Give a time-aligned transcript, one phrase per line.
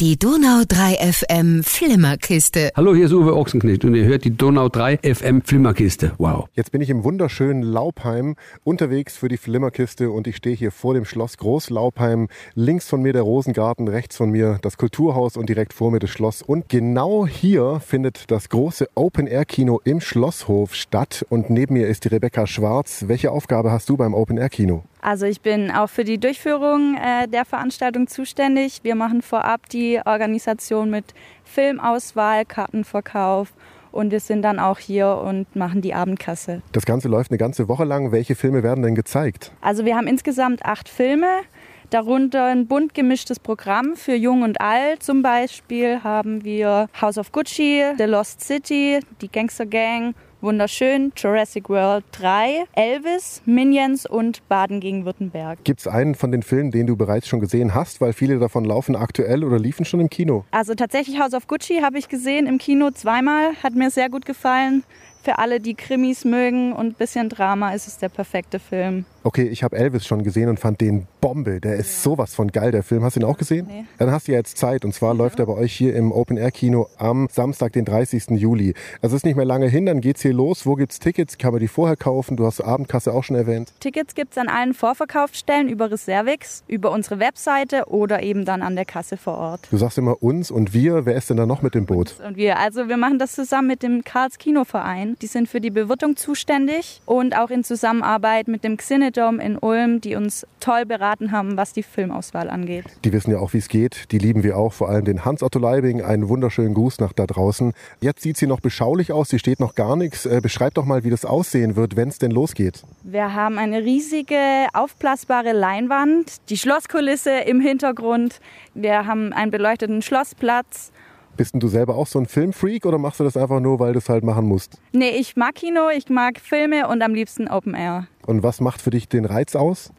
[0.00, 2.72] Die Donau 3 FM Flimmerkiste.
[2.74, 6.14] Hallo, hier ist Uwe Ochsenknecht und ihr hört die Donau 3 FM Flimmerkiste.
[6.18, 6.48] Wow.
[6.54, 8.34] Jetzt bin ich im wunderschönen Laubheim
[8.64, 12.26] unterwegs für die Flimmerkiste und ich stehe hier vor dem Schloss Großlaubheim.
[12.56, 16.10] Links von mir der Rosengarten, rechts von mir das Kulturhaus und direkt vor mir das
[16.10, 16.42] Schloss.
[16.42, 21.24] Und genau hier findet das große Open-Air-Kino im Schlosshof statt.
[21.28, 23.04] Und neben mir ist die Rebecca Schwarz.
[23.06, 24.82] Welche Aufgabe hast du beim Open-Air-Kino?
[25.04, 28.80] Also ich bin auch für die Durchführung äh, der Veranstaltung zuständig.
[28.84, 31.12] Wir machen vorab die Organisation mit
[31.44, 33.52] Filmauswahl, Kartenverkauf
[33.92, 36.62] und wir sind dann auch hier und machen die Abendkasse.
[36.72, 38.12] Das Ganze läuft eine ganze Woche lang.
[38.12, 39.52] Welche Filme werden denn gezeigt?
[39.60, 41.42] Also wir haben insgesamt acht Filme.
[41.90, 45.02] Darunter ein bunt gemischtes Programm für Jung und Alt.
[45.02, 51.70] Zum Beispiel haben wir House of Gucci, The Lost City, die Gangster Gang Wunderschön, Jurassic
[51.70, 55.64] World 3, Elvis, Minions und Baden gegen Württemberg.
[55.64, 58.66] Gibt es einen von den Filmen, den du bereits schon gesehen hast, weil viele davon
[58.66, 60.44] laufen aktuell oder liefen schon im Kino?
[60.50, 64.26] Also tatsächlich House of Gucci habe ich gesehen im Kino zweimal, hat mir sehr gut
[64.26, 64.84] gefallen.
[65.24, 69.06] Für alle, die Krimis mögen und ein bisschen Drama, ist es der perfekte Film.
[69.22, 71.58] Okay, ich habe Elvis schon gesehen und fand den Bombe.
[71.58, 73.02] Der ist sowas von geil, der Film.
[73.04, 73.66] Hast du ihn auch gesehen?
[73.66, 73.86] Nee.
[73.96, 74.84] Dann hast du ja jetzt Zeit.
[74.84, 75.18] Und zwar ja.
[75.18, 78.32] läuft er bei euch hier im Open-Air-Kino am Samstag, den 30.
[78.32, 78.74] Juli.
[79.00, 80.66] Also ist nicht mehr lange hin, dann geht's hier los.
[80.66, 81.38] Wo gibt's Tickets?
[81.38, 82.36] Kann man die vorher kaufen?
[82.36, 83.72] Du hast Abendkasse auch schon erwähnt.
[83.80, 88.84] Tickets gibt's an allen Vorverkaufsstellen über Reservix, über unsere Webseite oder eben dann an der
[88.84, 89.68] Kasse vor Ort.
[89.70, 91.06] Du sagst immer uns und wir.
[91.06, 92.10] Wer ist denn da noch mit dem Boot?
[92.18, 92.58] Uns und wir.
[92.58, 95.13] Also wir machen das zusammen mit dem Karls Kinoverein.
[95.22, 100.00] Die sind für die Bewirtung zuständig und auch in Zusammenarbeit mit dem Xinedome in Ulm
[100.00, 102.84] die uns toll beraten haben, was die Filmauswahl angeht.
[103.04, 104.12] Die wissen ja auch, wie es geht.
[104.12, 104.72] Die lieben wir auch.
[104.72, 106.02] Vor allem den Hans-Otto Leibing.
[106.02, 107.72] Einen wunderschönen Gruß nach da draußen.
[108.00, 109.28] Jetzt sieht sie noch beschaulich aus.
[109.28, 110.26] Sie steht noch gar nichts.
[110.26, 112.82] Äh, beschreib doch mal, wie das aussehen wird, wenn es denn losgeht.
[113.02, 118.40] Wir haben eine riesige aufblasbare Leinwand, die Schlosskulisse im Hintergrund.
[118.74, 120.92] Wir haben einen beleuchteten Schlossplatz.
[121.36, 123.92] Bist denn du selber auch so ein Filmfreak oder machst du das einfach nur, weil
[123.92, 124.78] du es halt machen musst?
[124.92, 128.06] Nee, ich mag Kino, ich mag Filme und am liebsten Open Air.
[128.26, 129.92] Und was macht für dich den Reiz aus?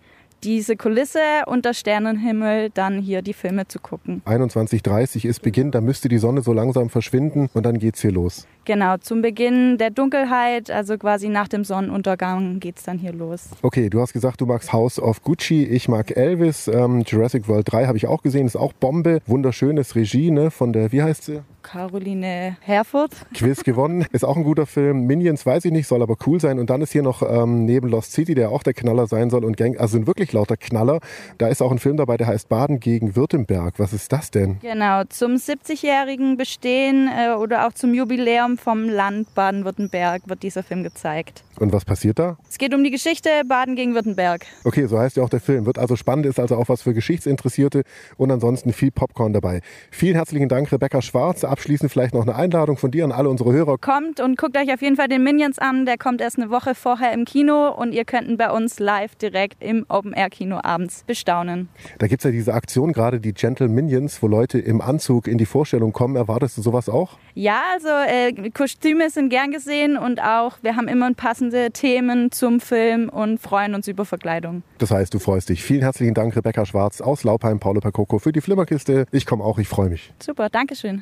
[0.43, 4.21] diese Kulisse unter Sternenhimmel dann hier die Filme zu gucken.
[4.25, 8.45] 21.30 ist Beginn, da müsste die Sonne so langsam verschwinden und dann geht's hier los.
[8.65, 13.49] Genau, zum Beginn der Dunkelheit, also quasi nach dem Sonnenuntergang geht's dann hier los.
[13.61, 17.71] Okay, du hast gesagt, du magst House of Gucci, ich mag Elvis, ähm, Jurassic World
[17.71, 21.25] 3 habe ich auch gesehen, ist auch Bombe, wunderschönes Regie ne, von der, wie heißt
[21.25, 21.41] sie?
[21.65, 23.11] Caroline Herfurth.
[23.33, 24.05] Quiz gewonnen.
[24.11, 25.07] Ist auch ein guter Film.
[25.07, 26.59] Minions weiß ich nicht, soll aber cool sein.
[26.59, 29.43] Und dann ist hier noch ähm, neben Lost City, der auch der Knaller sein soll.
[29.43, 30.99] Und Gang, also sind wirklich lauter Knaller.
[31.39, 33.79] Da ist auch ein Film dabei, der heißt Baden gegen Württemberg.
[33.79, 34.59] Was ist das denn?
[34.61, 40.83] Genau, zum 70-jährigen Bestehen äh, oder auch zum Jubiläum vom Land Baden-Württemberg wird dieser Film
[40.83, 41.43] gezeigt.
[41.59, 42.37] Und was passiert da?
[42.49, 44.45] Es geht um die Geschichte Baden gegen Württemberg.
[44.63, 45.65] Okay, so heißt ja auch der Film.
[45.65, 47.83] Wird also spannend, ist also auch was für Geschichtsinteressierte
[48.17, 49.61] und ansonsten viel Popcorn dabei.
[49.91, 53.53] Vielen herzlichen Dank, Rebecca Schwarz abschließend vielleicht noch eine Einladung von dir an alle unsere
[53.53, 53.77] Hörer.
[53.77, 55.85] Kommt und guckt euch auf jeden Fall den Minions an.
[55.85, 59.15] Der kommt erst eine Woche vorher im Kino und ihr könnt ihn bei uns live
[59.15, 61.69] direkt im Open-Air-Kino abends bestaunen.
[61.99, 65.37] Da gibt es ja diese Aktion gerade, die Gentle Minions, wo Leute im Anzug in
[65.37, 66.15] die Vorstellung kommen.
[66.15, 67.17] Erwartest du sowas auch?
[67.33, 72.59] Ja, also äh, Kostüme sind gern gesehen und auch wir haben immer passende Themen zum
[72.59, 74.63] Film und freuen uns über Verkleidung.
[74.77, 75.63] Das heißt, du freust dich.
[75.63, 79.05] Vielen herzlichen Dank, Rebecca Schwarz aus Laubheim, Paulo Percoco für die Flimmerkiste.
[79.11, 80.13] Ich komme auch, ich freue mich.
[80.21, 81.01] Super, Dankeschön.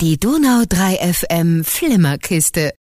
[0.00, 2.72] Die Donau 3 FM Flimmerkiste